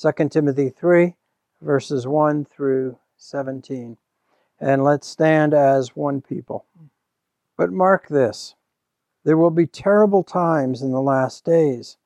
[0.00, 1.16] 2 Timothy 3,
[1.60, 3.96] verses 1 through 17.
[4.60, 6.66] And let's stand as one people.
[7.56, 8.54] But mark this
[9.24, 11.96] there will be terrible times in the last days.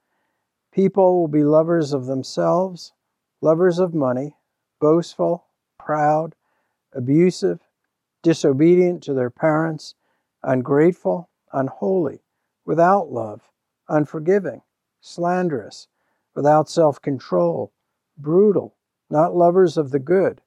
[0.73, 2.95] People will be lovers of themselves,
[3.43, 4.37] lovers of money,
[4.81, 5.45] boastful,
[5.79, 6.35] proud,
[6.95, 7.61] abusive,
[8.23, 9.97] disobedient to their parents,
[10.43, 12.23] ungrateful, unholy,
[12.65, 13.51] without love,
[13.87, 14.63] unforgiving,
[15.03, 15.89] slanderous,
[16.35, 17.71] without self control
[18.17, 18.75] brutal,
[19.11, 20.41] not lovers of the good,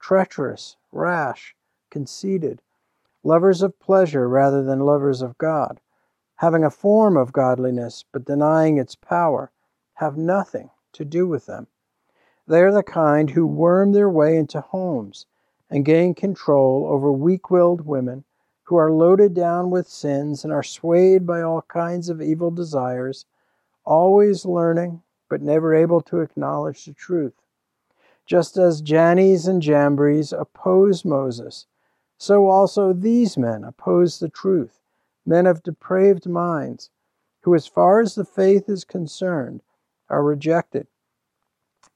[0.00, 1.54] treacherous, rash,
[1.90, 2.60] conceited,
[3.22, 5.80] lovers of pleasure rather than lovers of God,
[6.36, 9.50] having a form of godliness but denying its power,
[9.94, 11.66] have nothing to do with them.
[12.46, 15.26] They are the kind who worm their way into homes
[15.70, 18.24] and gain control over weak willed women
[18.64, 23.26] who are loaded down with sins and are swayed by all kinds of evil desires,
[23.84, 27.32] always learning but never able to acknowledge the truth.
[28.26, 31.64] Just as Jannes and Jambres opposed Moses,
[32.18, 34.82] so also these men oppose the truth,
[35.24, 36.90] men of depraved minds,
[37.40, 39.62] who, as far as the faith is concerned,
[40.10, 40.86] are rejected.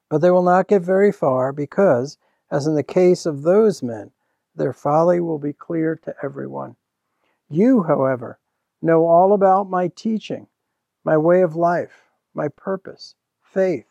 [0.08, 2.16] But they will not get very far because,
[2.50, 4.12] as in the case of those men,
[4.54, 6.76] their folly will be clear to everyone.
[7.50, 8.38] You, however,
[8.80, 10.46] know all about my teaching,
[11.04, 13.14] my way of life, my purpose
[13.56, 13.86] faith,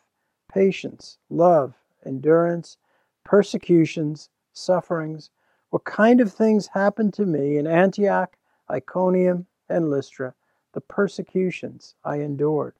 [0.53, 1.73] patience, love,
[2.05, 2.77] endurance,
[3.23, 5.31] persecutions, sufferings,
[5.71, 8.37] what kind of things happened to me in Antioch,
[8.69, 10.35] Iconium, and Lystra,
[10.73, 12.75] the persecutions I endured.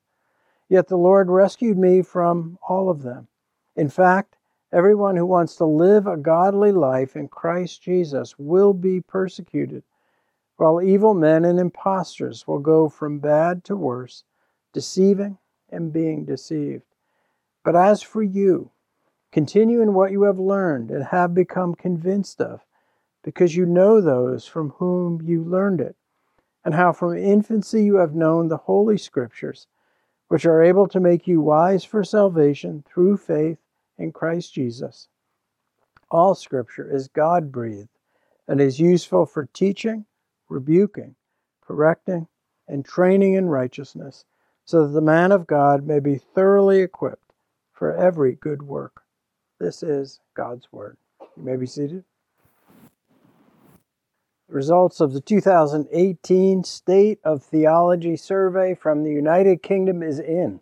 [0.70, 3.30] Yet the Lord rescued me from all of them.
[3.76, 4.38] In fact,
[4.72, 9.82] everyone who wants to live a godly life in Christ Jesus will be persecuted,
[10.58, 14.24] while evil men and impostors will go from bad to worse,
[14.72, 15.40] deceiving
[15.70, 16.84] and being deceived.
[17.64, 18.72] But as for you,
[19.32, 22.62] continue in what you have learned and have become convinced of,
[23.24, 25.96] because you know those from whom you learned it,
[26.64, 29.68] and how from infancy you have known the Holy Scriptures,
[30.28, 33.58] which are able to make you wise for salvation through faith
[33.98, 35.08] in Christ Jesus.
[36.10, 37.90] All Scripture is God breathed
[38.48, 40.06] and is useful for teaching,
[40.50, 41.16] rebuking,
[41.62, 42.28] correcting,
[42.68, 44.26] and training in righteousness
[44.66, 47.34] so that the man of God may be thoroughly equipped
[47.72, 49.04] for every good work.
[49.60, 50.98] This is God's Word.
[51.38, 52.04] You may be seated.
[54.50, 60.60] The results of the 2018 State of Theology survey from the United Kingdom is in.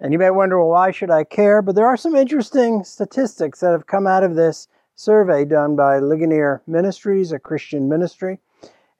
[0.00, 1.60] And you may wonder, well, why should I care?
[1.60, 5.98] But there are some interesting statistics that have come out of this survey done by
[5.98, 8.38] Ligonier Ministries, a Christian ministry.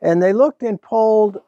[0.00, 1.41] And they looked and polled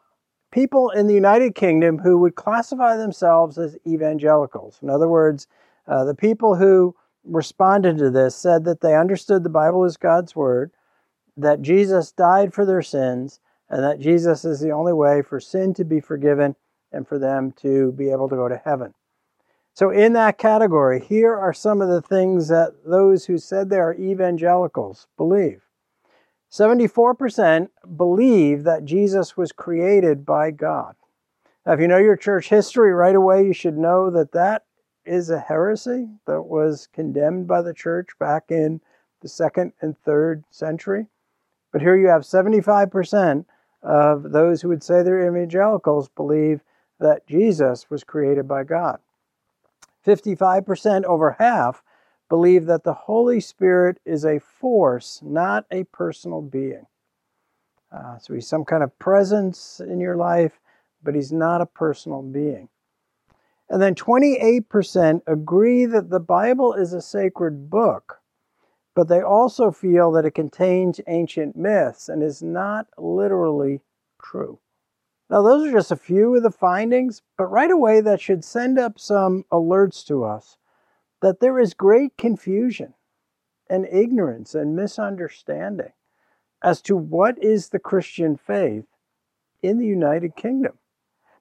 [0.50, 4.78] people in the United Kingdom who would classify themselves as evangelicals.
[4.82, 5.46] In other words,
[5.86, 6.94] uh, the people who
[7.24, 10.72] responded to this said that they understood the Bible is God's Word,
[11.36, 15.74] that Jesus died for their sins, and that Jesus is the only way for sin
[15.74, 16.56] to be forgiven
[16.92, 18.94] and for them to be able to go to heaven.
[19.74, 23.78] So, in that category, here are some of the things that those who said they
[23.78, 25.62] are evangelicals believe.
[26.50, 30.96] 74% believe that Jesus was created by God.
[31.64, 34.64] Now, if you know your church history right away, you should know that that
[35.04, 38.80] is a heresy that was condemned by the church back in
[39.20, 41.06] the second and third century.
[41.72, 43.44] But here you have 75%
[43.82, 46.62] of those who would say they're evangelicals believe
[46.98, 48.98] that Jesus was created by God.
[50.06, 51.82] 55%, over half,
[52.30, 56.86] believe that the Holy Spirit is a force, not a personal being.
[57.92, 60.60] Uh, so he's some kind of presence in your life,
[61.02, 62.68] but he's not a personal being.
[63.68, 68.20] And then 28% agree that the Bible is a sacred book,
[68.94, 73.80] but they also feel that it contains ancient myths and is not literally
[74.22, 74.60] true.
[75.28, 78.78] Now, those are just a few of the findings, but right away that should send
[78.78, 80.56] up some alerts to us
[81.20, 82.94] that there is great confusion
[83.68, 85.92] and ignorance and misunderstanding
[86.62, 88.86] as to what is the Christian faith
[89.62, 90.78] in the United Kingdom.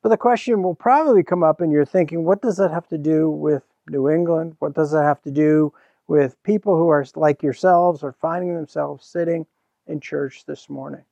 [0.02, 2.98] But the question will probably come up in your thinking what does that have to
[2.98, 4.56] do with New England?
[4.60, 5.74] What does that have to do
[6.10, 9.46] with people who are like yourselves or finding themselves sitting
[9.86, 11.04] in church this morning.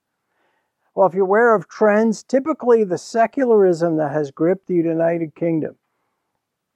[0.95, 5.75] Well, if you're aware of trends, typically the secularism that has gripped the United Kingdom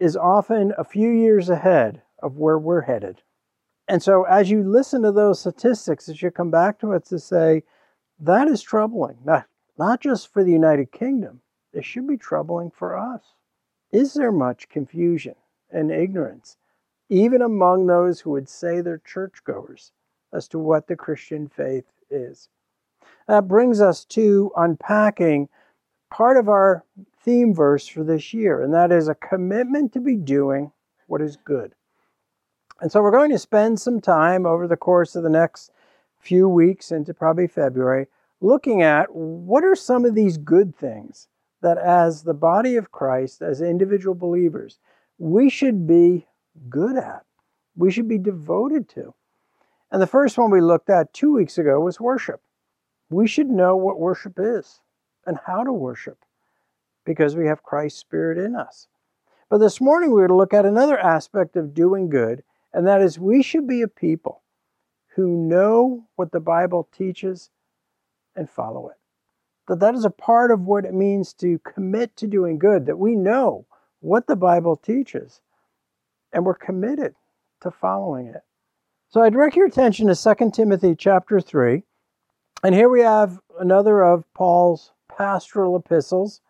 [0.02, 3.22] is often a few years ahead of where we're headed.
[3.88, 7.20] And so, as you listen to those statistics, it should come back to us to
[7.20, 7.62] say
[8.20, 9.46] that is troubling, not,
[9.78, 13.22] not just for the United Kingdom, it should be troubling for us.
[13.92, 15.36] Is there much confusion
[15.70, 16.58] and ignorance,
[17.10, 19.92] even among those who would say they're churchgoers,
[20.34, 22.50] as to what the Christian faith is?
[23.28, 25.48] That brings us to unpacking
[26.12, 26.84] part of our
[27.24, 30.72] theme verse for this year, and that is a commitment to be doing
[31.08, 31.74] what is good.
[32.82, 35.72] And so we're going to spend some time over the course of the next
[36.20, 38.08] few weeks into probably February
[38.42, 41.28] looking at what are some of these good things
[41.62, 44.80] that as the body of Christ, as individual believers,
[45.20, 46.28] we should be
[46.70, 47.24] good at,
[47.76, 49.14] we should be devoted to.
[49.92, 52.42] And the first one we looked at two weeks ago was worship
[53.12, 54.80] we should know what worship is
[55.26, 56.26] and how to worship
[57.06, 58.88] because we have Christ's Spirit in us.
[59.50, 63.02] But this morning we're going to look at another aspect of doing good, and that
[63.02, 64.42] is we should be a people
[65.16, 67.50] who know what the Bible teaches
[68.36, 68.98] and follow it.
[69.68, 72.98] That that is a part of what it means to commit to doing good, that
[72.98, 73.66] we know
[74.00, 75.42] what the Bible teaches
[76.34, 77.16] and we're committed
[77.62, 78.44] to following it.
[79.10, 81.84] So I direct your attention to 2 Timothy chapter 3.
[82.64, 84.92] And here we have another of Paul's
[85.22, 86.42] pastoral epistles.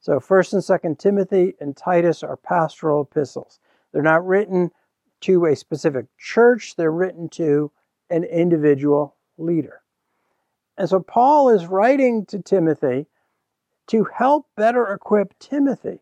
[0.00, 3.60] So 1st and 2nd Timothy and Titus are pastoral epistles.
[3.92, 4.72] They're not written
[5.20, 7.70] to a specific church, they're written to
[8.10, 9.82] an individual leader.
[10.76, 13.06] And so Paul is writing to Timothy
[13.88, 16.00] to help better equip Timothy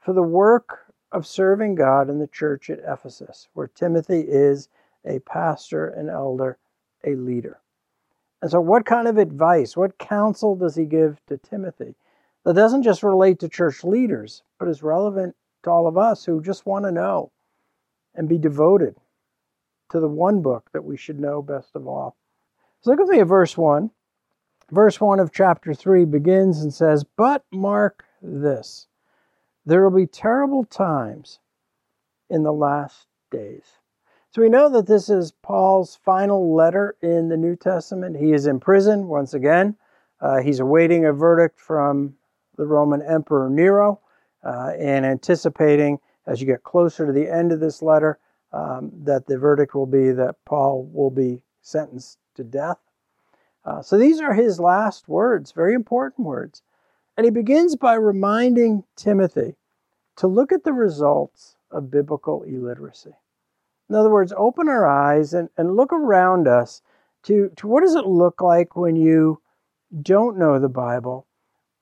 [0.00, 4.68] for the work of serving God in the church at Ephesus, where Timothy is
[5.04, 6.58] a pastor, an elder,
[7.04, 7.60] a leader.
[8.40, 11.94] And so, what kind of advice, what counsel does he give to Timothy
[12.44, 16.40] that doesn't just relate to church leaders, but is relevant to all of us who
[16.40, 17.32] just want to know
[18.14, 18.96] and be devoted
[19.90, 22.16] to the one book that we should know best of all?
[22.80, 23.90] So, look with me at verse 1.
[24.70, 28.86] Verse 1 of chapter 3 begins and says, But mark this
[29.64, 31.40] there will be terrible times
[32.30, 33.77] in the last days.
[34.38, 38.16] So we know that this is Paul's final letter in the New Testament.
[38.16, 39.74] He is in prison once again.
[40.20, 42.14] Uh, he's awaiting a verdict from
[42.56, 43.98] the Roman Emperor Nero
[44.44, 45.98] uh, and anticipating,
[46.28, 48.20] as you get closer to the end of this letter,
[48.52, 52.78] um, that the verdict will be that Paul will be sentenced to death.
[53.64, 56.62] Uh, so these are his last words, very important words.
[57.16, 59.56] And he begins by reminding Timothy
[60.14, 63.16] to look at the results of biblical illiteracy.
[63.88, 66.82] In other words, open our eyes and, and look around us
[67.24, 69.40] to, to what does it look like when you
[70.02, 71.26] don't know the Bible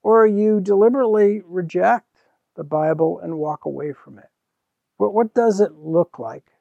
[0.03, 2.07] or you deliberately reject
[2.55, 4.29] the Bible and walk away from it?
[4.99, 6.53] What, what does it look like?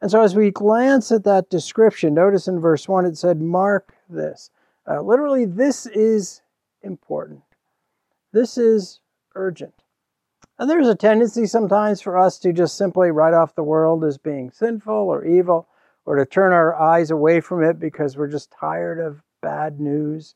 [0.00, 3.94] And so, as we glance at that description, notice in verse 1 it said, Mark
[4.08, 4.50] this.
[4.88, 6.40] Uh, literally, this is
[6.82, 7.42] important.
[8.32, 9.00] This is
[9.34, 9.74] urgent.
[10.60, 14.18] And there's a tendency sometimes for us to just simply write off the world as
[14.18, 15.66] being sinful or evil,
[16.04, 20.34] or to turn our eyes away from it because we're just tired of bad news.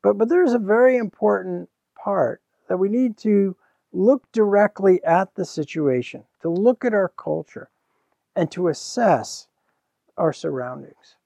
[0.00, 1.68] But, but there's a very important
[2.00, 3.56] part that we need to
[3.92, 7.68] look directly at the situation, to look at our culture,
[8.36, 9.48] and to assess
[10.16, 11.16] our surroundings.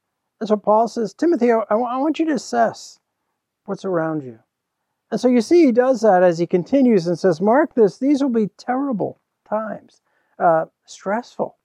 [0.41, 2.99] And so Paul says, Timothy, I, I want you to assess
[3.67, 4.39] what's around you.
[5.11, 8.23] And so you see, he does that as he continues and says, Mark this, these
[8.23, 10.03] will be terrible times,
[10.39, 11.57] uh, stressful,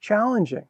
[0.00, 0.66] challenging.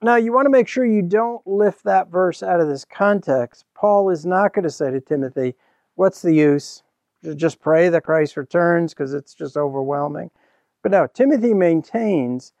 [0.00, 3.64] Now, you want to make sure you don't lift that verse out of this context.
[3.74, 5.54] Paul is not going to say to Timothy,
[5.94, 6.84] What's the use?
[7.34, 10.30] Just pray that Christ returns because it's just overwhelming.
[10.84, 12.52] But no, Timothy maintains,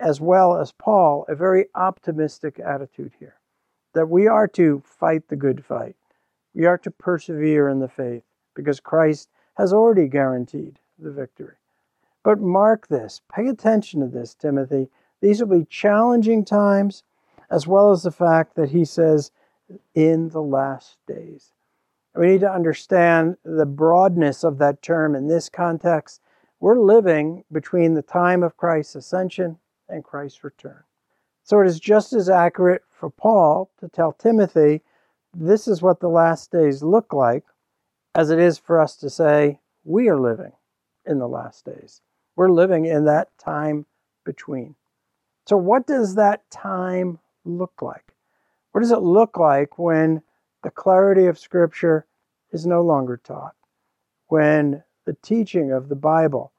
[0.00, 3.36] as well as Paul, a very optimistic attitude here
[3.94, 5.96] that we are to fight the good fight.
[6.54, 11.56] We are to persevere in the faith because Christ has already guaranteed the victory.
[12.22, 14.88] But mark this, pay attention to this, Timothy.
[15.20, 17.04] These will be challenging times,
[17.50, 19.30] as well as the fact that he says,
[19.94, 21.52] in the last days.
[22.14, 26.20] We need to understand the broadness of that term in this context.
[26.58, 30.82] We're living between the time of Christ's ascension and Christ's return.
[31.44, 34.82] So it is just as accurate for Paul to tell Timothy
[35.34, 37.44] this is what the last days look like,
[38.14, 40.52] as it is for us to say, we are living
[41.06, 42.00] in the last days.
[42.36, 43.86] We're living in that time
[44.24, 44.74] between.
[45.46, 48.14] So, what does that time look like?
[48.72, 50.22] What does it look like when
[50.62, 52.06] the clarity of Scripture
[52.52, 53.54] is no longer taught?
[54.28, 56.52] When the teaching of the Bible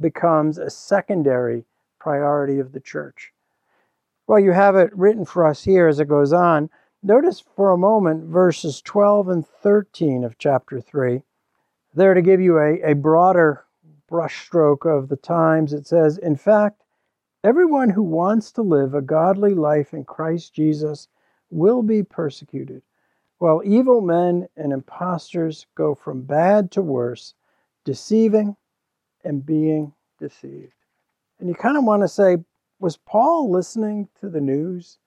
[0.00, 1.64] becomes a secondary
[1.98, 3.32] priority of the church?
[4.26, 6.70] Well, you have it written for us here as it goes on.
[7.02, 11.22] Notice for a moment verses 12 and 13 of chapter 3.
[11.94, 13.64] There to give you a, a broader
[14.10, 16.82] brushstroke of the times, it says, In fact,
[17.44, 21.06] everyone who wants to live a godly life in Christ Jesus
[21.50, 22.82] will be persecuted,
[23.38, 27.34] while evil men and impostors go from bad to worse,
[27.84, 28.56] deceiving
[29.22, 30.74] and being deceived.
[31.38, 32.38] And you kind of want to say,
[32.80, 34.98] was Paul listening to the news?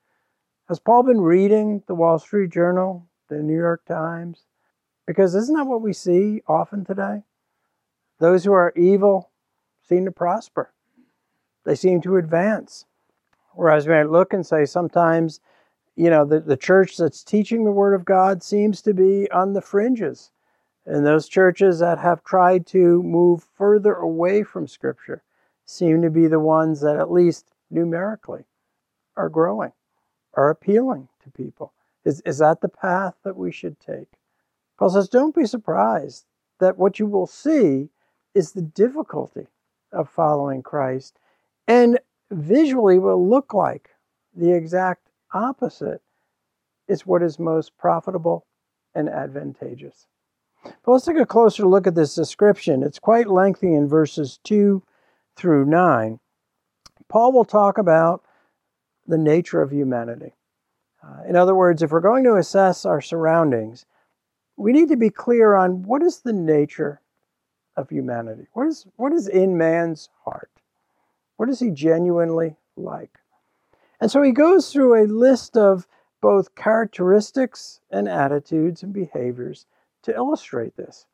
[0.68, 4.44] Has Paul been reading the Wall Street Journal, the New York Times?
[5.06, 7.22] Because isn't that what we see often today?
[8.20, 9.30] Those who are evil
[9.82, 10.72] seem to prosper,
[11.64, 12.86] they seem to advance.
[13.54, 15.40] Whereas we might look and say sometimes,
[15.96, 19.52] you know, the, the church that's teaching the Word of God seems to be on
[19.52, 20.30] the fringes.
[20.86, 25.22] And those churches that have tried to move further away from Scripture
[25.64, 28.44] seem to be the ones that, at least numerically,
[29.16, 29.72] are growing,
[30.34, 31.72] are appealing to people.
[32.04, 34.08] Is, is that the path that we should take?
[34.78, 36.24] Paul says, don't be surprised
[36.58, 37.90] that what you will see
[38.34, 39.46] is the difficulty
[39.92, 41.18] of following Christ
[41.68, 41.98] and
[42.30, 43.90] visually will look like
[44.34, 46.02] the exact opposite
[46.88, 48.46] is what is most profitable
[48.94, 50.06] and advantageous.
[50.64, 52.82] But let's take a closer look at this description.
[52.82, 54.82] It's quite lengthy in verses 2
[55.36, 56.20] through 9.
[57.08, 58.24] Paul will talk about
[59.06, 60.34] the nature of humanity.
[61.02, 63.86] Uh, in other words, if we're going to assess our surroundings,
[64.56, 67.00] we need to be clear on what is the nature
[67.76, 68.46] of humanity?
[68.52, 70.50] What is, what is in man's heart?
[71.36, 73.18] What is he genuinely like?
[74.00, 75.86] And so he goes through a list of
[76.20, 79.66] both characteristics and attitudes and behaviors
[80.02, 81.06] to illustrate this.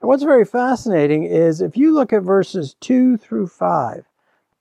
[0.00, 4.04] And what's very fascinating is if you look at verses 2 through 5,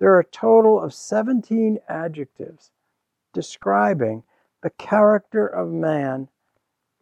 [0.01, 2.71] there are a total of 17 adjectives
[3.33, 4.23] describing
[4.63, 6.27] the character of man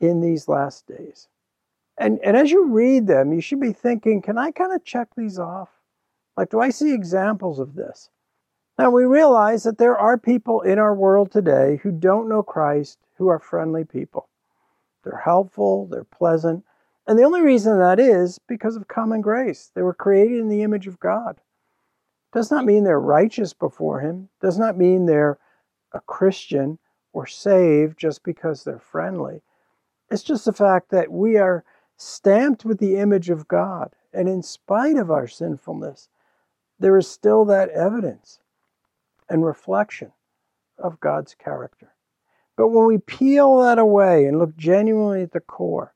[0.01, 1.29] in these last days.
[1.97, 5.07] And, and as you read them, you should be thinking, can I kind of check
[5.15, 5.69] these off?
[6.35, 8.09] Like, do I see examples of this?
[8.77, 12.99] Now, we realize that there are people in our world today who don't know Christ
[13.15, 14.27] who are friendly people.
[15.05, 16.65] They're helpful, they're pleasant.
[17.07, 19.71] And the only reason that is because of common grace.
[19.73, 21.39] They were created in the image of God.
[22.31, 25.39] Does not mean they're righteous before Him, does not mean they're
[25.91, 26.77] a Christian
[27.13, 29.41] or saved just because they're friendly.
[30.12, 31.63] It's just the fact that we are
[31.98, 33.95] stamped with the image of God.
[34.13, 36.09] And in spite of our sinfulness,
[36.79, 38.39] there is still that evidence
[39.29, 40.12] and reflection
[40.77, 41.93] of God's character.
[42.55, 45.93] But when we peel that away and look genuinely at the core,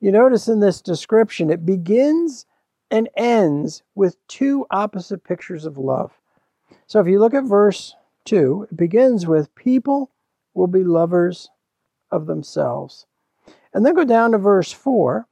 [0.00, 2.46] you notice in this description, it begins
[2.92, 6.12] and ends with two opposite pictures of love.
[6.86, 7.96] So if you look at verse
[8.26, 10.10] 2, it begins with people
[10.52, 11.48] will be lovers
[12.10, 13.06] of themselves.
[13.72, 15.26] And then go down to verse 4,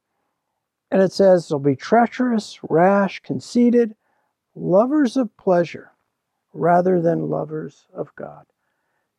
[0.91, 3.95] and it says they'll be treacherous, rash, conceited,
[4.55, 5.93] lovers of pleasure
[6.55, 8.47] rather than lovers of God.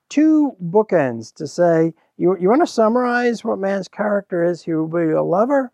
[0.10, 4.64] Two bookends to say, you, you want to summarize what man's character is?
[4.64, 5.72] He will be a lover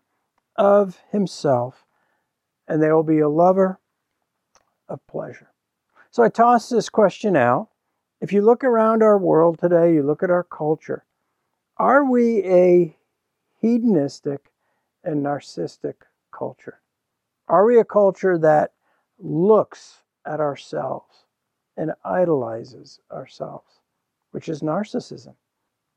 [0.56, 1.86] of himself,
[2.68, 3.80] and they will be a lover
[4.88, 5.50] of pleasure.
[6.10, 7.68] So I toss this question out.
[8.20, 11.04] If you look around our world today, you look at our culture,
[11.76, 12.96] are we a
[13.60, 14.52] hedonistic
[15.04, 15.94] and narcissistic
[16.32, 16.80] culture?
[17.48, 18.72] Are we a culture that
[19.18, 21.24] looks at ourselves
[21.76, 23.80] and idolizes ourselves,
[24.32, 25.34] which is narcissism?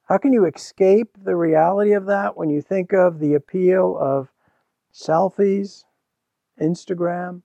[0.04, 4.32] How can you escape the reality of that when you think of the appeal of
[4.94, 5.86] selfies,
[6.62, 7.42] Instagram,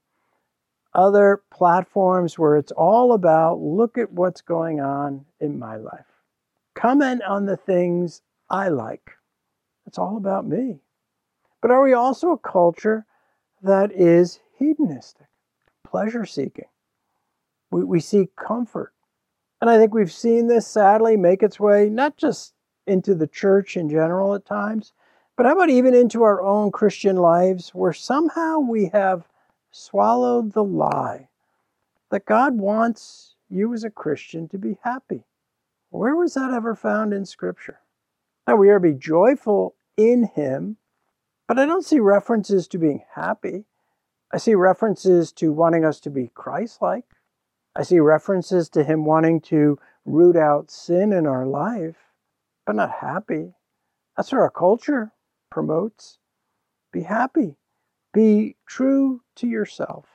[0.95, 6.07] other platforms where it's all about look at what's going on in my life?
[6.75, 9.13] Comment on the things I like.
[9.87, 10.81] It's all about me.
[11.63, 13.07] But are we also a culture
[13.63, 15.27] that is hedonistic,
[15.85, 16.69] pleasure seeking?
[17.71, 18.93] We, we seek comfort.
[19.61, 22.55] And I think we've seen this sadly make its way not just
[22.87, 24.93] into the church in general at times,
[25.37, 29.29] but how about even into our own Christian lives where somehow we have
[29.71, 31.29] swallowed the lie
[32.11, 35.25] that God wants you as a Christian to be happy?
[35.91, 37.81] Where was that ever found in Scripture?
[38.47, 40.79] Now we are to be joyful in Him
[41.47, 43.65] but I don't see references to being happy.
[44.33, 47.05] I see references to wanting us to be Christ like.
[47.77, 51.97] I see references to him wanting to root out sin in our life,
[52.65, 53.55] but not happy.
[54.17, 55.13] That's what our culture
[55.51, 56.19] promotes.
[56.93, 57.57] Be happy.
[58.13, 60.07] Be true to yourself.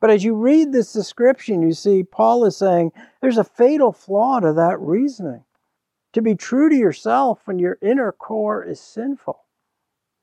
[0.00, 4.40] But as you read this description, you see Paul is saying there's a fatal flaw
[4.40, 5.44] to that reasoning.
[6.12, 9.40] To be true to yourself when your inner core is sinful,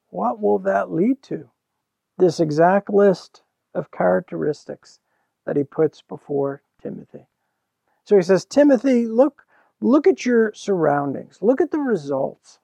[0.10, 1.50] what will that lead to?
[2.18, 3.42] This exact list
[3.74, 5.00] of characteristics
[5.46, 7.28] that he puts before Timothy.
[8.06, 9.44] So he says, Timothy, look,
[9.82, 11.40] look at your surroundings.
[11.42, 12.60] Look at the results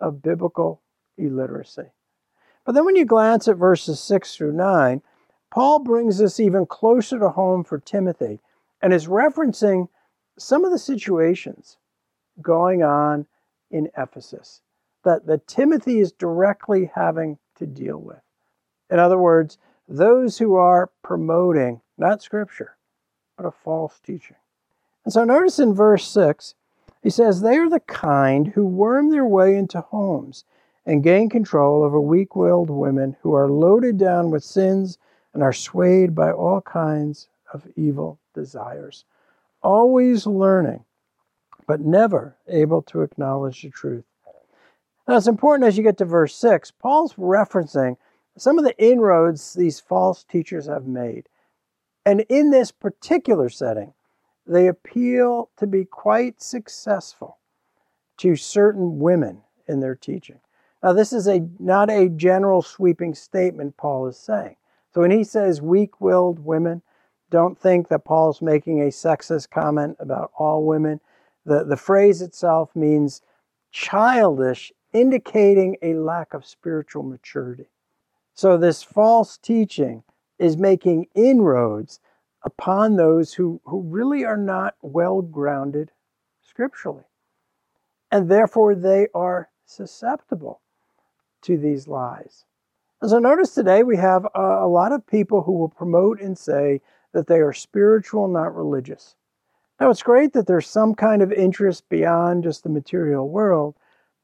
[0.00, 0.82] of biblical
[1.16, 1.92] illiteracy.
[2.64, 5.02] But then when you glance at verses 6 through 9,
[5.50, 8.40] Paul brings this even closer to home for Timothy
[8.82, 9.88] and is referencing
[10.38, 11.78] some of the situations
[12.40, 13.26] going on
[13.70, 14.62] in Ephesus
[15.04, 18.20] that, that Timothy is directly having to deal with.
[18.90, 19.58] In other words,
[19.88, 22.76] those who are promoting not scripture,
[23.36, 24.36] but a false teaching.
[25.04, 26.54] And so notice in verse 6,
[27.04, 30.44] he says, They are the kind who worm their way into homes
[30.86, 34.96] and gain control over weak willed women who are loaded down with sins
[35.34, 39.04] and are swayed by all kinds of evil desires,
[39.62, 40.82] always learning,
[41.66, 44.04] but never able to acknowledge the truth.
[45.06, 47.98] Now, it's important as you get to verse 6, Paul's referencing
[48.38, 51.28] some of the inroads these false teachers have made.
[52.06, 53.92] And in this particular setting,
[54.46, 57.38] they appeal to be quite successful
[58.18, 60.40] to certain women in their teaching.
[60.82, 64.56] Now, this is a not a general sweeping statement Paul is saying.
[64.92, 66.82] So when he says weak-willed women,
[67.30, 71.00] don't think that Paul's making a sexist comment about all women.
[71.46, 73.22] The, the phrase itself means
[73.72, 77.66] childish, indicating a lack of spiritual maturity.
[78.34, 80.04] So this false teaching
[80.38, 81.98] is making inroads
[82.44, 85.90] upon those who, who really are not well grounded
[86.42, 87.04] scripturally.
[88.12, 90.60] And therefore, they are susceptible
[91.42, 92.44] to these lies.
[93.00, 96.38] And so, notice today we have a, a lot of people who will promote and
[96.38, 96.80] say
[97.12, 99.16] that they are spiritual, not religious.
[99.80, 103.74] Now, it's great that there's some kind of interest beyond just the material world,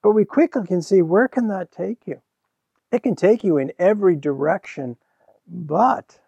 [0.03, 2.21] but we quickly can see where can that take you?
[2.92, 4.97] It can take you in every direction,
[5.47, 6.18] but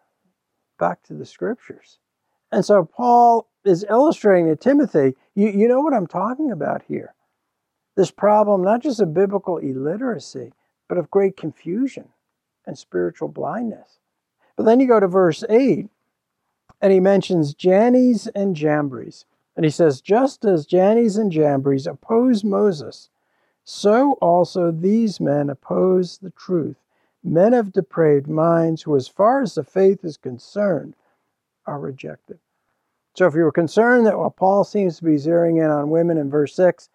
[0.83, 2.01] back to the scriptures.
[2.51, 7.15] And so Paul is illustrating to Timothy, you, you know what I'm talking about here.
[7.95, 10.53] This problem, not just of biblical illiteracy,
[10.89, 12.09] but of great confusion
[12.67, 14.01] and spiritual blindness.
[14.57, 15.89] But then you go to verse 8,
[16.81, 19.25] and he mentions Jannes and Jambres.
[19.55, 23.09] And he says, Just as Jannes and Jambres opposed Moses,
[23.63, 26.82] so also these men oppose the truth.
[27.25, 30.95] Men of depraved minds who, as far as the faith is concerned,
[31.67, 32.39] are rejected.
[33.15, 36.19] So if you were concerned that while Paul seems to be zeroing in on women
[36.19, 36.89] in verse 6,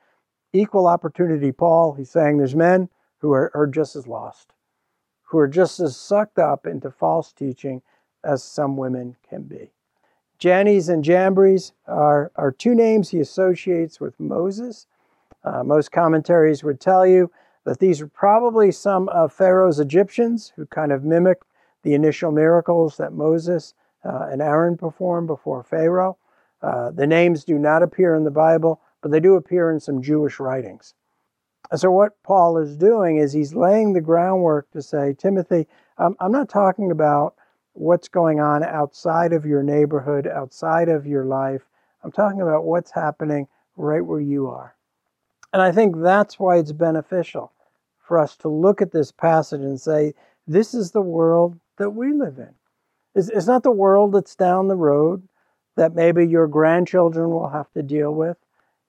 [0.52, 4.54] equal opportunity Paul, he's saying there's men who are, are just as lost,
[5.24, 7.82] who are just as sucked up into false teaching
[8.24, 9.72] as some women can be.
[10.40, 14.88] Jannes and Jambres are, are two names he associates with Moses.
[15.44, 17.32] Uh, most commentaries would tell you
[17.68, 21.44] that these are probably some of Pharaoh's Egyptians who kind of mimicked
[21.84, 23.74] the initial miracles that Moses
[24.06, 26.18] uh, and Aaron performed before Pharaoh.
[26.62, 30.02] Uh, the names do not appear in the Bible, but they do appear in some
[30.02, 30.94] Jewish writings.
[31.70, 36.16] And so, what Paul is doing is he's laying the groundwork to say, Timothy, um,
[36.22, 37.36] I'm not talking about
[37.74, 41.64] what's going on outside of your neighborhood, outside of your life.
[42.02, 44.74] I'm talking about what's happening right where you are.
[45.52, 47.52] And I think that's why it's beneficial
[48.08, 50.14] for us to look at this passage and say,
[50.48, 52.54] this is the world that we live in.
[53.14, 55.28] It's, it's not the world that's down the road
[55.76, 58.38] that maybe your grandchildren will have to deal with.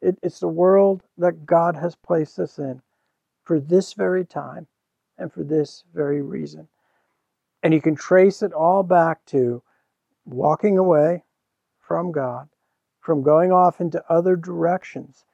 [0.00, 2.80] It, it's the world that God has placed us in
[3.42, 4.68] for this very time
[5.18, 6.68] and for this very reason.
[7.64, 9.62] And you can trace it all back to
[10.24, 11.24] walking away
[11.80, 12.48] from God,
[13.00, 15.24] from going off into other directions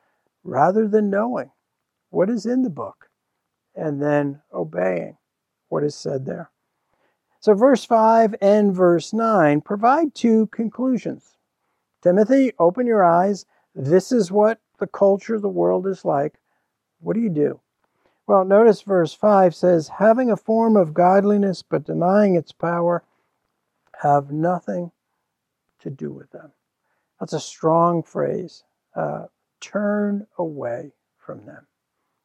[0.43, 1.51] rather than knowing
[2.09, 3.11] what is in the book
[3.75, 5.17] and then obeying
[5.69, 6.51] what is said there.
[7.41, 11.37] So, verse 5 and verse 9 provide two conclusions.
[12.03, 13.47] Timothy, open your eyes.
[13.75, 16.35] This is what the culture of the world is like.
[17.01, 17.61] What do you do?
[18.27, 23.05] Well, notice verse 5 says, having a form of godliness but denying its power,
[24.03, 24.91] have nothing
[25.81, 26.53] to do with them.
[27.21, 28.65] That's a strong phrase.
[28.97, 29.27] Uh,
[29.61, 31.67] turn away from them.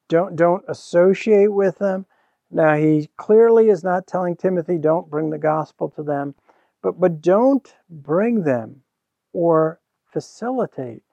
[0.10, 2.06] Don't, don't associate with them.
[2.52, 6.34] Now, he clearly is not telling Timothy, don't bring the gospel to them,
[6.82, 8.82] but, but don't bring them
[9.34, 9.80] or
[10.12, 11.04] facilitate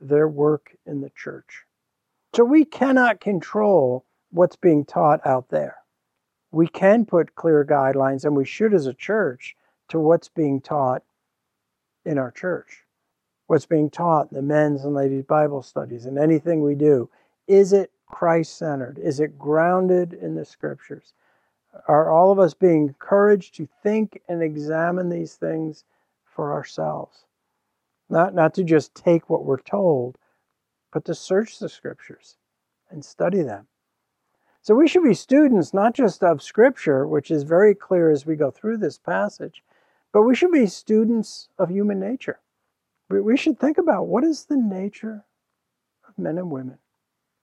[0.00, 1.64] their work in the church.
[2.34, 5.76] So we cannot control what's being taught out there.
[6.52, 9.56] We can put clear guidelines, and we should as a church,
[9.88, 11.02] to what's being taught
[12.04, 12.84] in our church,
[13.48, 17.10] what's being taught in the men's and ladies' Bible studies, and anything we do.
[17.48, 19.00] Is it Christ centered?
[19.00, 21.14] Is it grounded in the scriptures?
[21.88, 25.84] Are all of us being encouraged to think and examine these things
[26.24, 27.24] for ourselves?
[28.08, 30.16] Not, not to just take what we're told,
[30.92, 32.36] but to search the scriptures
[32.88, 33.66] and study them.
[34.62, 38.36] So we should be students not just of scripture, which is very clear as we
[38.36, 39.64] go through this passage,
[40.12, 42.38] but we should be students of human nature.
[43.08, 45.24] We should think about what is the nature
[46.08, 46.78] of men and women?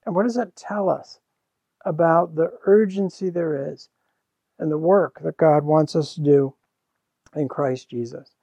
[0.04, 1.20] And what does that tell us
[1.84, 3.88] about the urgency there is
[4.58, 6.54] and the work that God wants us to do
[7.34, 8.34] in Christ Jesus?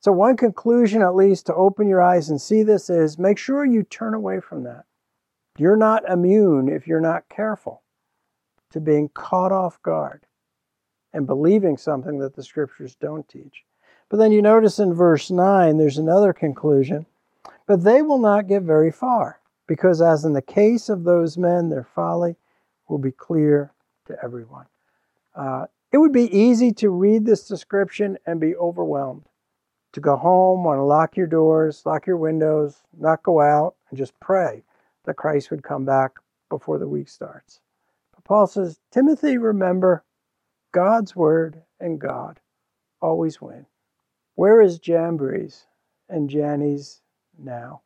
[0.00, 3.64] So, one conclusion, at least, to open your eyes and see this is make sure
[3.64, 4.84] you turn away from that.
[5.56, 7.82] You're not immune if you're not careful
[8.72, 10.26] to being caught off guard
[11.12, 13.64] and believing something that the scriptures don't teach.
[14.10, 17.06] But then you notice in verse 9, there's another conclusion.
[17.66, 21.68] But they will not get very far, because as in the case of those men,
[21.68, 22.36] their folly
[22.88, 23.72] will be clear
[24.06, 24.66] to everyone.
[25.34, 29.26] Uh, it would be easy to read this description and be overwhelmed
[29.94, 33.96] to go home, want to lock your doors, lock your windows, not go out, and
[33.96, 34.64] just pray
[35.04, 36.10] that Christ would come back
[36.50, 37.60] before the week starts.
[38.12, 40.04] But Paul says, Timothy, remember,
[40.72, 42.40] God's word and God
[43.00, 43.66] always win.
[44.34, 45.66] Where is Jambres
[46.08, 47.00] and Jannes
[47.38, 47.82] now?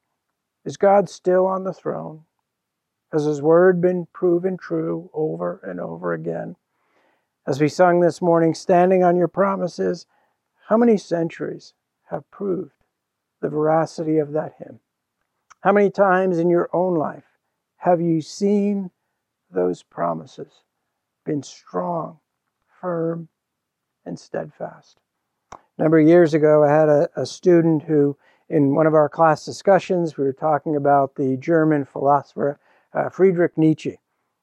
[0.64, 2.24] Is God still on the throne?
[3.12, 6.56] Has his word been proven true over and over again?
[7.46, 10.06] As we sung this morning, standing on your promises,
[10.68, 11.72] how many centuries
[12.10, 12.72] have proved
[13.40, 14.80] the veracity of that hymn.
[15.60, 17.24] How many times in your own life
[17.78, 18.90] have you seen
[19.50, 20.62] those promises,
[21.24, 22.18] been strong,
[22.80, 23.28] firm,
[24.04, 25.00] and steadfast?
[25.52, 28.16] A number of years ago, I had a, a student who,
[28.48, 32.58] in one of our class discussions, we were talking about the German philosopher
[32.94, 33.98] uh, Friedrich Nietzsche.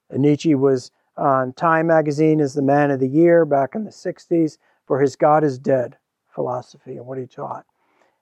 [0.10, 3.92] And Nietzsche was on Time magazine as the man of the year back in the
[3.92, 5.98] 60s for his God is dead
[6.34, 7.66] philosophy and what he taught.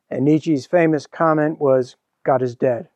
[0.10, 2.88] And Nietzsche's famous comment was, God is dead.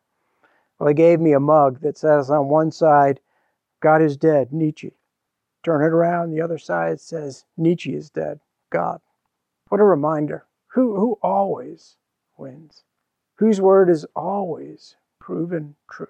[0.80, 3.19] Well, he gave me a mug that says on one side,
[3.82, 4.93] God is dead, Nietzsche.
[5.63, 9.02] Turn it around, the other side says, Nietzsche is dead, God.
[9.69, 10.45] What a reminder.
[10.67, 11.97] Who, who always
[12.38, 12.84] wins?
[13.36, 16.08] Whose word is always proven true?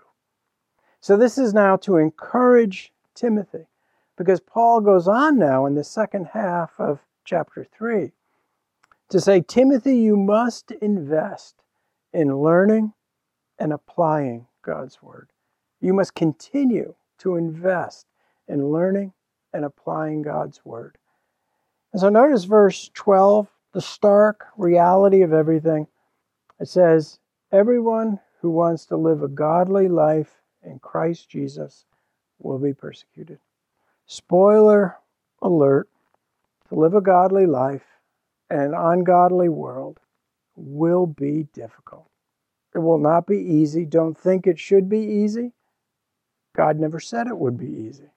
[1.02, 3.68] So, this is now to encourage Timothy,
[4.18, 8.12] because Paul goes on now in the second half of chapter 3
[9.10, 11.56] to say, Timothy, you must invest
[12.14, 12.94] in learning
[13.60, 15.30] and applying God's word.
[15.80, 18.06] You must continue to invest
[18.48, 19.14] in learning
[19.54, 20.98] and applying God's word.
[21.94, 25.88] And so notice verse 12, the stark reality of everything.
[26.60, 27.20] It says,
[27.52, 31.86] Everyone who wants to live a godly life in Christ Jesus
[32.40, 33.40] will be persecuted.
[34.06, 34.98] Spoiler
[35.42, 35.88] alert
[36.70, 37.86] to live a godly life
[38.50, 40.00] in an ungodly world
[40.56, 42.10] will be difficult.
[42.74, 43.86] It will not be easy.
[43.86, 45.54] Don't think it should be easy.
[46.56, 48.10] God never said it would be easy.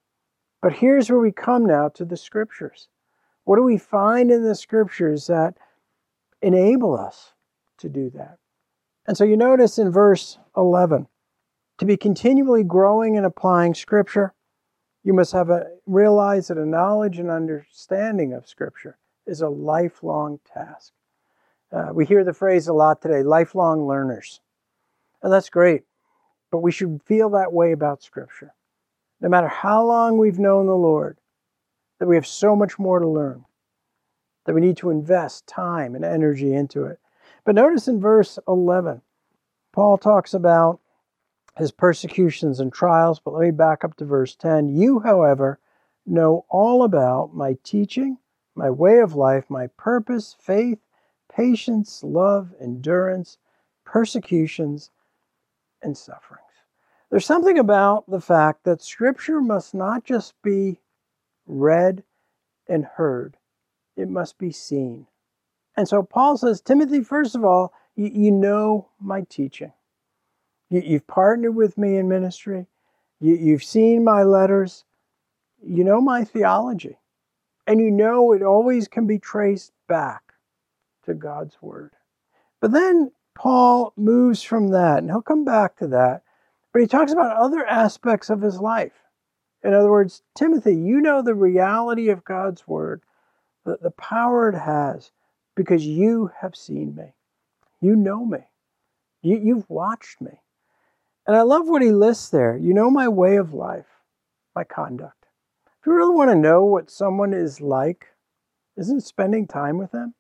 [0.63, 2.89] But here's where we come now to the scriptures.
[3.45, 5.57] What do we find in the scriptures that
[6.43, 7.33] enable us
[7.81, 8.39] to do that?
[9.07, 11.09] And so you notice in verse 11
[11.79, 14.35] to be continually growing and applying scripture,
[15.03, 20.39] you must have a realize that a knowledge and understanding of scripture is a lifelong
[20.53, 20.93] task.
[21.73, 24.41] Uh, we hear the phrase a lot today lifelong learners.
[25.23, 25.83] And that's great,
[26.51, 28.55] but we should feel that way about Scripture.
[29.21, 31.19] No matter how long we've known the Lord,
[31.99, 33.45] that we have so much more to learn,
[34.47, 36.99] that we need to invest time and energy into it.
[37.45, 39.03] But notice in verse 11,
[39.73, 40.81] Paul talks about
[41.57, 44.69] his persecutions and trials, but let me back up to verse 10.
[44.69, 45.59] You, however,
[46.07, 48.19] know all about my teaching
[48.55, 50.79] my way of life, my purpose, faith,
[51.33, 53.39] patience, love, endurance,
[53.85, 54.91] persecutions,
[55.83, 56.45] and sufferings.
[57.11, 60.81] There's something about the fact that Scripture must not just be
[61.47, 62.05] read
[62.69, 63.37] and heard,
[63.97, 65.07] it must be seen.
[65.81, 69.73] And so Paul says, Timothy, first of all, you, you know my teaching.
[70.69, 72.67] You, have partnered with me in ministry.
[73.19, 74.85] You, you've seen my letters.
[75.67, 76.99] You know my theology.
[77.67, 80.35] And you know it always can be traced back
[81.07, 81.95] to God's Word.
[82.61, 86.25] But then Paul moves from that, and he'll come back to that.
[86.75, 89.07] But he talks about other aspects of his life.
[89.65, 93.01] In other words, Timothy, you know the reality of God's Word,
[93.65, 95.11] the, the power it has,
[95.57, 97.15] because you have seen me.
[97.81, 98.39] You know me.
[99.23, 100.41] You, you've watched me.
[101.27, 102.57] And I love what he lists there.
[102.57, 103.87] You know my way of life,
[104.55, 105.27] my conduct.
[105.81, 108.09] If you really want to know what someone is like,
[108.77, 110.15] isn't spending time with them,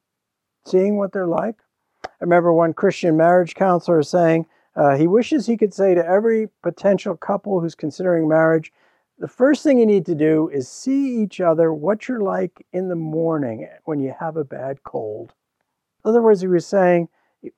[0.64, 1.56] seeing what they're like?
[2.04, 6.48] I remember one Christian marriage counselor saying uh, he wishes he could say to every
[6.62, 8.72] potential couple who's considering marriage,
[9.20, 12.88] the first thing you need to do is see each other what you're like in
[12.88, 15.34] the morning eh, when you have a bad cold.
[16.02, 17.08] In other words, he was saying,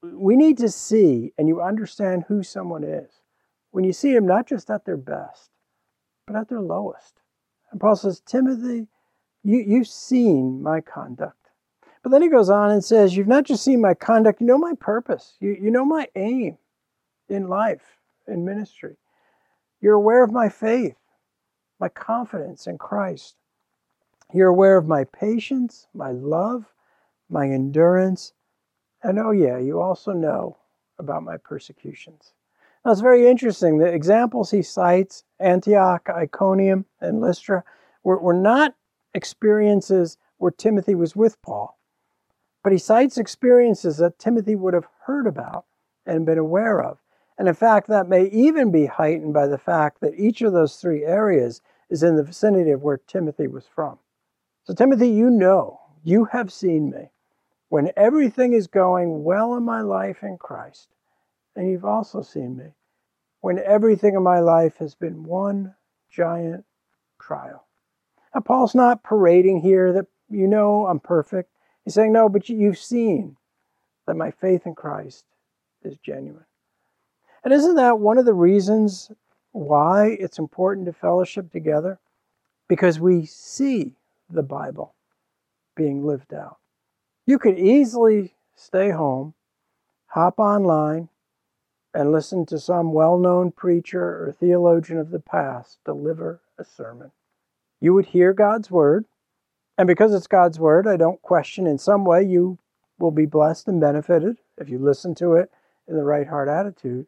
[0.03, 3.22] we need to see and you understand who someone is
[3.70, 5.51] when you see them not just at their best,
[6.27, 7.20] but at their lowest.
[7.70, 8.88] And Paul says, Timothy,
[9.44, 11.37] you, you've seen my conduct.
[12.03, 14.59] But then he goes on and says, You've not just seen my conduct, you know
[14.59, 15.35] my purpose.
[15.40, 16.59] You, you know my aim
[17.29, 18.96] in life, in ministry.
[19.81, 20.96] You're aware of my faith,
[21.83, 23.35] my confidence in Christ.
[24.33, 26.73] You're aware of my patience, my love,
[27.29, 28.35] my endurance,
[29.03, 30.59] and oh, yeah, you also know
[31.01, 32.35] about my persecutions.
[32.85, 33.79] Now, it's very interesting.
[33.79, 37.64] The examples he cites, Antioch, Iconium, and Lystra,
[38.05, 38.77] were, were not
[39.12, 41.77] experiences where Timothy was with Paul,
[42.62, 45.64] but he cites experiences that Timothy would have heard about
[46.07, 46.99] and been aware of.
[47.38, 50.77] And in fact, that may even be heightened by the fact that each of those
[50.77, 51.61] three areas
[51.92, 53.98] is in the vicinity of where Timothy was from.
[54.64, 57.11] So, Timothy, you know, you have seen me
[57.68, 60.88] when everything is going well in my life in Christ,
[61.55, 62.72] and you've also seen me
[63.42, 65.74] when everything in my life has been one
[66.11, 66.64] giant
[67.20, 67.66] trial.
[68.35, 71.50] Now, Paul's not parading here that you know I'm perfect.
[71.85, 73.37] He's saying, no, but you've seen
[74.07, 75.26] that my faith in Christ
[75.83, 76.46] is genuine.
[77.44, 79.11] And isn't that one of the reasons
[79.53, 81.99] why it's important to fellowship together?
[82.69, 83.95] Because we see
[84.29, 84.95] the Bible
[85.77, 86.59] being lived out.
[87.27, 89.35] You could easily stay home,
[90.07, 91.09] hop online,
[91.95, 97.12] and listen to some well known preacher or theologian of the past deliver a sermon.
[97.81, 99.05] You would hear God's word,
[99.77, 102.59] and because it's God's word, I don't question in some way you
[102.99, 105.51] will be blessed and benefited if you listen to it
[105.88, 107.07] in the right heart attitude.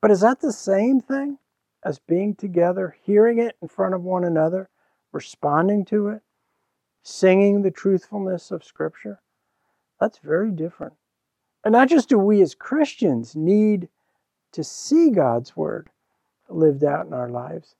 [0.00, 1.38] But is that the same thing
[1.84, 4.70] as being together, hearing it in front of one another,
[5.12, 6.22] responding to it,
[7.02, 9.20] singing the truthfulness of Scripture,
[10.00, 10.94] that's very different.
[11.64, 13.88] And not just do we as Christians need
[14.52, 15.90] to see God's Word
[16.48, 17.76] lived out in our lives,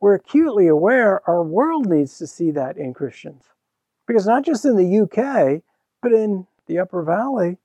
[0.00, 3.44] we're acutely aware our world needs to see that in Christians.
[4.06, 5.62] Because not just in the UK,
[6.00, 7.58] but in the Upper Valley,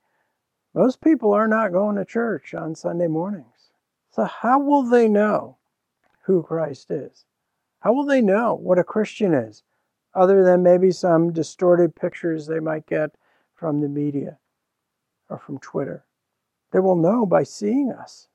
[0.74, 3.70] most people are not going to church on Sunday mornings.
[4.10, 5.56] So, how will they know
[6.24, 7.24] who Christ is?
[7.80, 9.62] How will they know what a Christian is?
[10.14, 13.16] other than maybe some distorted pictures they might get
[13.54, 14.38] from the media
[15.28, 16.04] or from Twitter.
[16.70, 18.28] They will know by seeing us,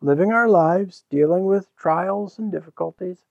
[0.00, 3.24] living our lives, dealing with trials and difficulties,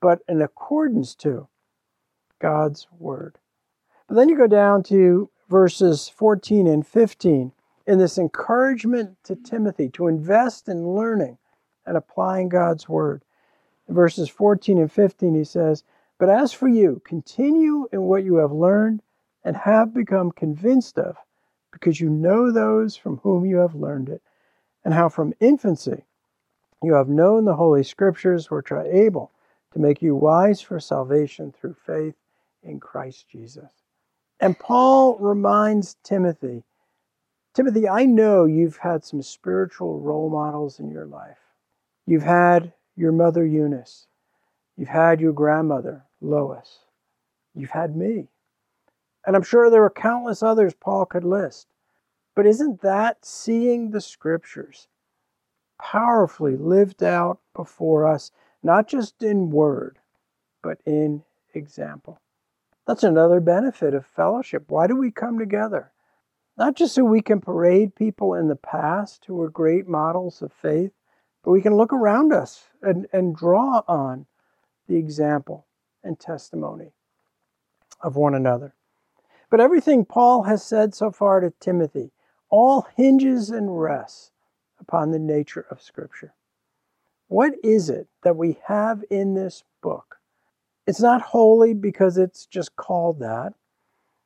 [0.00, 1.48] but in accordance to
[2.38, 3.38] God's Word.
[4.08, 7.52] But then you go down to verses 14 and 15
[7.86, 11.38] in this encouragement to Timothy to invest in learning
[11.90, 13.24] and applying God's Word.
[13.88, 15.82] In verses 14 and 15, he says,
[16.20, 19.02] but as for you, continue in what you have learned
[19.42, 21.16] and have become convinced of,
[21.72, 24.22] because you know those from whom you have learned it,
[24.84, 26.04] and how from infancy
[26.80, 29.32] you have known the Holy Scriptures, which are able
[29.72, 32.14] to make you wise for salvation through faith
[32.62, 33.72] in Christ Jesus.
[34.38, 36.62] And Paul reminds Timothy
[37.52, 41.49] Timothy, I know you've had some spiritual role models in your life.
[42.10, 44.08] You've had your mother Eunice,
[44.76, 46.80] you've had your grandmother, Lois.
[47.54, 48.26] You've had me.
[49.24, 51.68] And I'm sure there are countless others Paul could list.
[52.34, 54.88] But isn't that seeing the scriptures
[55.80, 60.00] powerfully lived out before us, not just in word,
[60.64, 61.22] but in
[61.54, 62.20] example?
[62.88, 64.64] That's another benefit of fellowship.
[64.66, 65.92] Why do we come together?
[66.58, 70.52] Not just so we can parade people in the past who were great models of
[70.52, 70.90] faith,
[71.42, 74.26] but we can look around us and, and draw on
[74.88, 75.66] the example
[76.02, 76.92] and testimony
[78.02, 78.74] of one another.
[79.50, 82.12] But everything Paul has said so far to Timothy
[82.50, 84.32] all hinges and rests
[84.80, 86.34] upon the nature of Scripture.
[87.28, 90.18] What is it that we have in this book?
[90.86, 93.54] It's not holy because it's just called that.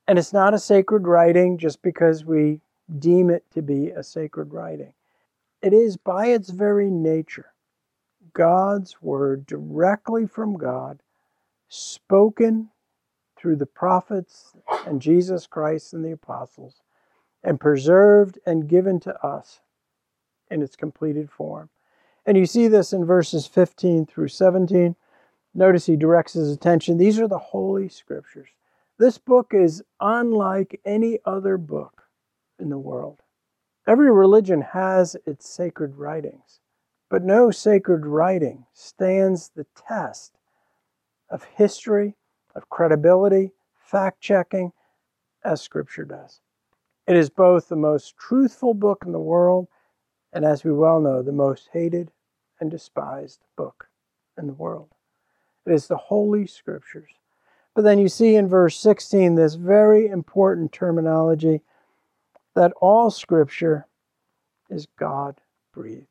[0.09, 2.61] And it's not a sacred writing just because we
[2.99, 4.93] deem it to be a sacred writing.
[5.65, 7.55] It is by its very nature
[8.35, 11.01] God's word directly from God,
[11.69, 12.69] spoken
[13.35, 14.53] through the prophets
[14.87, 16.83] and Jesus Christ and the apostles,
[17.43, 19.61] and preserved and given to us
[20.51, 21.71] in its completed form.
[22.27, 24.95] And you see this in verses 15 through 17.
[25.55, 26.99] Notice he directs his attention.
[26.99, 28.51] These are the Holy Scriptures.
[28.99, 32.03] This book is unlike any other book
[32.59, 33.24] in the world.
[33.87, 36.61] Every religion has its sacred writings,
[37.11, 40.39] but no sacred writing stands the test
[41.29, 42.17] of history,
[42.55, 44.73] of credibility, fact checking,
[45.45, 46.41] as Scripture does.
[47.07, 49.69] It is both the most truthful book in the world
[50.33, 52.11] and, as we well know, the most hated
[52.61, 53.89] and despised book
[54.39, 54.89] in the world.
[55.67, 57.11] It is the Holy Scriptures.
[57.75, 61.61] But then you see in verse 16 this very important terminology
[62.55, 63.87] that all Scripture
[64.71, 65.41] is God
[65.73, 66.07] breathed.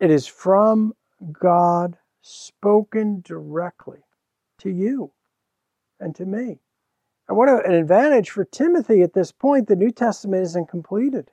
[0.00, 0.94] It is from
[1.32, 3.98] God spoken directly
[4.58, 5.12] to you
[6.00, 6.60] and to me.
[7.28, 11.30] And what an advantage for Timothy at this point, the New Testament isn't completed.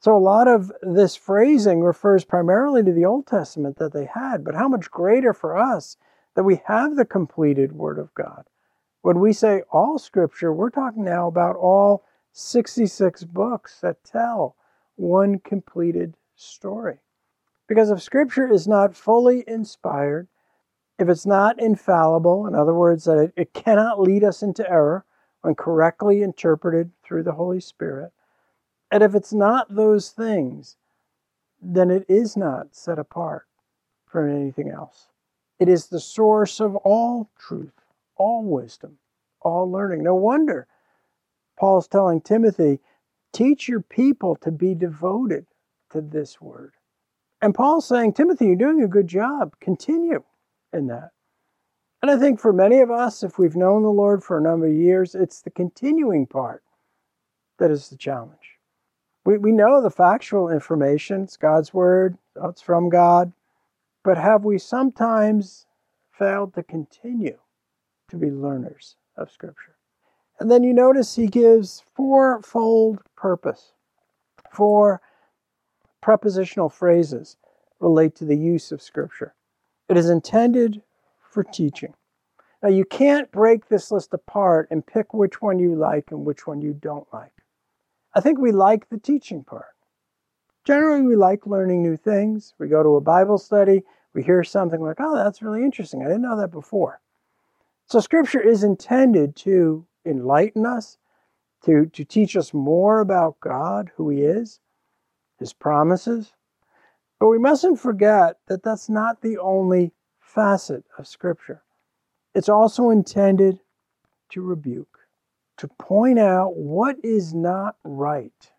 [0.00, 4.44] So a lot of this phrasing refers primarily to the Old Testament that they had,
[4.44, 5.96] but how much greater for us
[6.34, 8.44] that we have the completed Word of God.
[9.02, 14.56] When we say all Scripture, we're talking now about all 66 books that tell
[14.96, 16.98] one completed story.
[17.68, 20.26] Because if Scripture is not fully inspired,
[20.98, 25.04] if it's not infallible, in other words, that it, it cannot lead us into error
[25.42, 28.12] when correctly interpreted through the Holy Spirit,
[28.90, 30.76] and if it's not those things,
[31.62, 33.46] then it is not set apart
[34.06, 35.06] from anything else.
[35.60, 37.74] It is the source of all truth,
[38.16, 38.98] all wisdom,
[39.40, 40.02] all learning.
[40.02, 40.66] No wonder
[41.58, 42.80] Paul's telling Timothy,
[43.32, 45.46] teach your people to be devoted
[45.90, 46.74] to this word.
[47.40, 49.54] And Paul's saying, Timothy, you're doing a good job.
[49.60, 50.22] Continue
[50.72, 51.10] in that.
[52.02, 54.66] And I think for many of us, if we've known the Lord for a number
[54.66, 56.62] of years, it's the continuing part
[57.58, 58.58] that is the challenge.
[59.24, 63.32] We, we know the factual information, it's God's word, it's from God.
[64.02, 65.66] But have we sometimes
[66.12, 67.38] failed to continue
[68.10, 69.73] to be learners of Scripture?
[70.38, 73.72] And then you notice he gives fourfold purpose.
[74.52, 75.00] Four
[76.00, 77.36] prepositional phrases
[77.80, 79.34] relate to the use of Scripture.
[79.88, 80.82] It is intended
[81.30, 81.94] for teaching.
[82.62, 86.46] Now, you can't break this list apart and pick which one you like and which
[86.46, 87.32] one you don't like.
[88.14, 89.74] I think we like the teaching part.
[90.64, 92.54] Generally, we like learning new things.
[92.58, 93.82] We go to a Bible study,
[94.14, 96.02] we hear something like, oh, that's really interesting.
[96.02, 97.00] I didn't know that before.
[97.86, 100.98] So, Scripture is intended to enlighten us,
[101.64, 104.60] to, to teach us more about God, who He is,
[105.38, 106.32] His promises.
[107.18, 111.62] But we mustn't forget that that's not the only facet of Scripture.
[112.34, 113.60] It's also intended
[114.30, 114.98] to rebuke,
[115.58, 118.50] to point out what is not right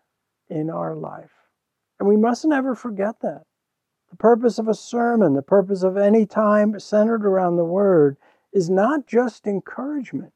[0.48, 1.30] in our life.
[1.98, 3.44] And we mustn't ever forget that.
[4.10, 8.16] The purpose of a sermon, the purpose of any time centered around the Word,
[8.52, 10.32] is not just encouragement.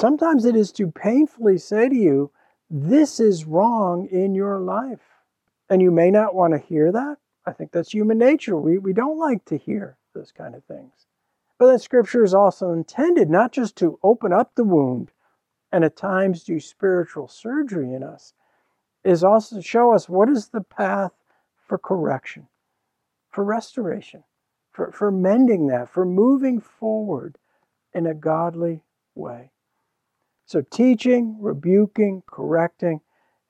[0.00, 2.30] Sometimes it is to painfully say to you,
[2.68, 5.00] This is wrong in your life.
[5.70, 7.16] And you may not want to hear that.
[7.46, 8.56] I think that's human nature.
[8.56, 11.06] We, we don't like to hear those kind of things.
[11.58, 15.12] But that Scripture is also intended not just to open up the wound
[15.72, 18.34] and at times do spiritual surgery in us,
[19.04, 21.12] is also to show us what is the path
[21.66, 22.48] for correction,
[23.30, 24.24] for restoration,
[24.70, 27.38] for, for mending that, for moving forward
[27.92, 28.82] in a godly
[29.14, 29.50] way.
[30.46, 33.00] So, teaching, rebuking, correcting,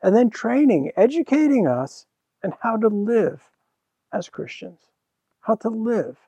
[0.02, 2.06] and then training, educating us
[2.42, 3.42] in how to live
[4.12, 4.80] as Christians,
[5.40, 6.18] how to live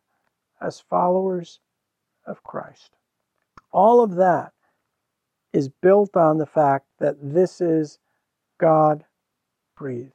[0.60, 1.60] as followers
[2.26, 2.96] of Christ.
[3.72, 4.52] All of that
[5.52, 7.98] is built on the fact that this is
[8.58, 9.04] God
[9.76, 10.12] breathed.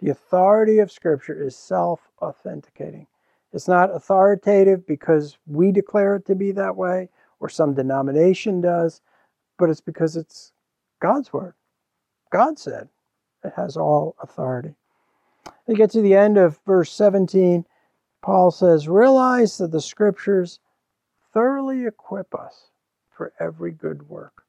[0.00, 3.06] The authority of Scripture is self authenticating.
[3.52, 7.08] It's not authoritative because we declare it to be that way
[7.40, 9.00] or some denomination does,
[9.58, 10.52] but it's because it's
[11.00, 11.54] God's Word.
[12.30, 12.88] God said
[13.44, 14.74] it has all authority.
[15.66, 17.64] You get to the end of verse 17,
[18.22, 20.60] Paul says, Realize that the Scriptures
[21.32, 22.70] thoroughly equip us
[23.10, 24.42] for every good work.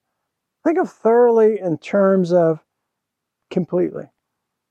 [0.64, 2.64] Think of thoroughly in terms of
[3.50, 4.10] completely.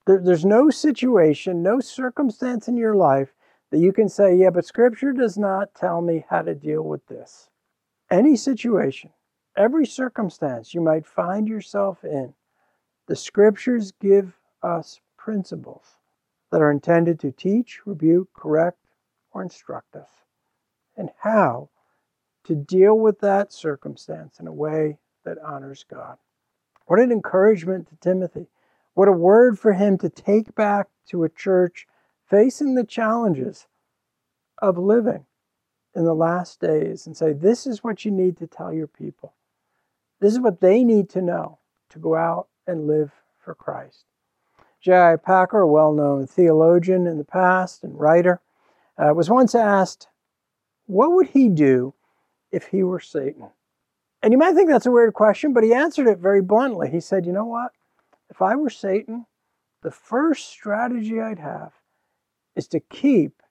[0.06, 3.34] There, there's no situation, no circumstance in your life
[3.70, 7.06] that you can say, yeah, but Scripture does not tell me how to deal with
[7.06, 7.48] this.
[8.10, 9.10] Any situation,
[9.56, 12.34] every circumstance you might find yourself in,
[13.06, 15.96] the scriptures give us principles
[16.50, 18.78] that are intended to teach, rebuke, correct,
[19.32, 20.10] or instruct us,
[20.96, 21.68] and how
[22.44, 26.16] to deal with that circumstance in a way that honors God.
[26.86, 28.46] What an encouragement to Timothy.
[28.94, 31.86] What a word for him to take back to a church
[32.28, 33.66] facing the challenges
[34.62, 35.26] of living
[35.94, 39.34] in the last days and say, This is what you need to tell your people.
[40.20, 41.58] This is what they need to know
[41.90, 44.04] to go out and live for Christ.
[44.80, 45.16] J.I.
[45.16, 48.40] Packer, a well known theologian in the past and writer,
[48.98, 50.08] uh, was once asked,
[50.86, 51.94] What would he do
[52.50, 53.50] if he were Satan?
[54.22, 56.90] And you might think that's a weird question, but he answered it very bluntly.
[56.90, 57.72] He said, You know what?
[58.30, 59.26] If I were Satan,
[59.82, 61.72] the first strategy I'd have
[62.54, 63.42] is to keep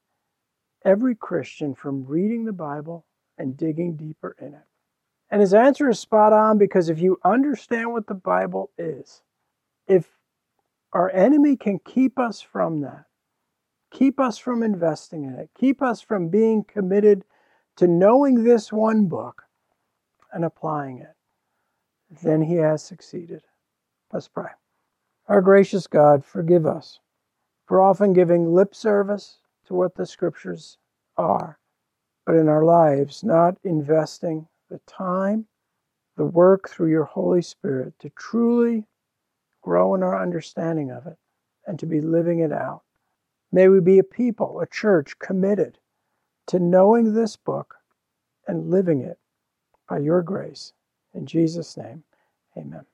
[0.84, 3.06] every Christian from reading the Bible
[3.38, 4.66] and digging deeper in it.
[5.30, 9.22] And his answer is spot on because if you understand what the Bible is,
[9.88, 10.08] if
[10.94, 13.06] our enemy can keep us from that,
[13.92, 17.26] keep us from investing in it, keep us from being committed
[17.78, 19.44] to knowing this one book
[20.32, 21.16] and applying it,
[22.24, 23.42] then he has succeeded.
[24.14, 24.52] Let's pray.
[25.28, 27.00] Our gracious God, forgive us
[27.66, 30.78] for often giving lip service to what the scriptures
[31.18, 31.58] are,
[32.26, 35.46] but in our lives not investing the time,
[36.18, 38.86] the work through your Holy Spirit to truly
[39.62, 41.18] grow in our understanding of it
[41.68, 42.84] and to be living it out.
[43.52, 45.80] May we be a people, a church committed
[46.48, 47.76] to knowing this book
[48.48, 49.18] and living it
[49.90, 50.74] by your grace.
[51.14, 52.04] In Jesus' name,
[52.58, 52.86] amen.